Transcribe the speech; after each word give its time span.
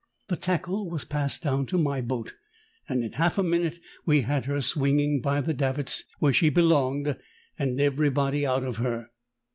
The 0.29 0.35
tackle 0.35 0.89
was 0.89 1.05
passed 1.05 1.43
down 1.43 1.67
to 1.67 1.77
my 1.77 2.01
boat, 2.01 2.33
and 2.89 3.03
in 3.03 3.11
half 3.11 3.37
a 3.37 3.43
minute 3.43 3.77
we 4.03 4.21
had 4.21 4.45
her 4.45 4.59
swinging 4.59 5.21
by 5.21 5.41
the 5.41 5.53
davits 5.53 6.05
where 6.17 6.33
she 6.33 6.49
belonged 6.49 7.17
and 7.59 7.79
everybody 7.79 8.43
out 8.43 8.63
of 8.63 8.77
her. 8.77 9.11